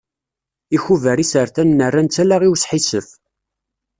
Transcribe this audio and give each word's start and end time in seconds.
Ikubar 0.77 1.17
isertanen 1.23 1.81
rran-tt 1.93 2.17
ala 2.23 2.37
i 2.47 2.49
usḥissef. 2.53 3.07